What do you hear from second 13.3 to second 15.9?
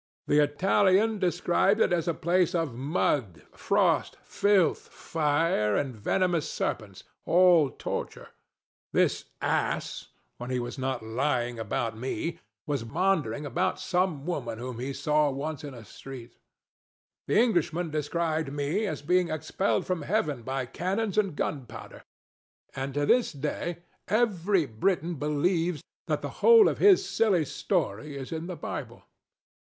about some woman whom he saw once in the